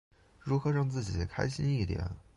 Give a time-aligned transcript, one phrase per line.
[0.39, 2.03] 如何让自己开心一点？